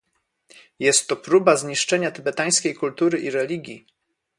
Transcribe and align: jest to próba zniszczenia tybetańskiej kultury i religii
jest 0.79 1.07
to 1.07 1.15
próba 1.15 1.55
zniszczenia 1.55 2.11
tybetańskiej 2.11 2.75
kultury 2.75 3.19
i 3.19 3.29
religii 3.29 3.85